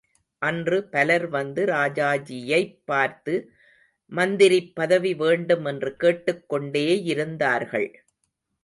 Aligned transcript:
அன்று 0.39 0.83
பலர் 0.89 1.27
வந்து 1.27 1.65
ராஜாஜியைப் 1.65 2.81
பார்த்து 2.85 3.51
மந்திரிப் 4.11 4.75
பதவி 4.75 5.13
வேண்டும் 5.13 5.65
என்று 5.65 5.95
கேட்டுக் 5.95 6.53
கொண்டேயிருந்தார்கள். 6.53 7.93